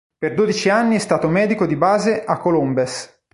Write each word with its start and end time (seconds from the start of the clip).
Per 0.17 0.33
dodici 0.33 0.67
anni 0.69 0.95
è 0.95 0.97
stato 0.97 1.27
medico 1.27 1.67
di 1.67 1.75
base 1.75 2.23
a 2.23 2.39
Colombes. 2.39 3.21